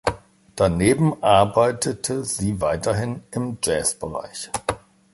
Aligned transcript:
Daneben 0.55 1.21
arbeitete 1.21 2.23
sie 2.25 2.59
weiterhin 2.59 3.21
im 3.29 3.59
Jazzbereich. 3.63 4.49